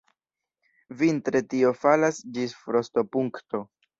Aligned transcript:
Vintre 1.01 1.41
tio 1.51 1.73
falas 1.81 2.21
ĝis 2.39 2.57
frostopunkto. 2.63 3.63